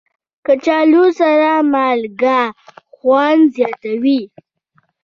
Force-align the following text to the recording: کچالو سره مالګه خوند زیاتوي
کچالو 0.45 1.05
سره 1.19 1.51
مالګه 1.71 2.39
خوند 2.93 3.41
زیاتوي 3.55 4.21